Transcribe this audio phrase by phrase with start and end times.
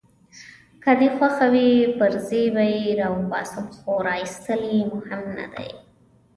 [0.83, 5.69] که دي خوښه وي پرزې به يې راوباسم، خو راایستل يې مهم نه دي.